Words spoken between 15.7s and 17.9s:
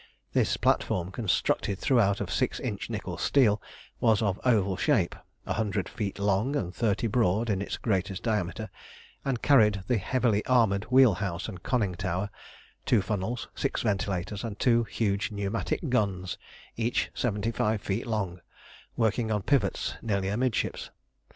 guns, each seventy five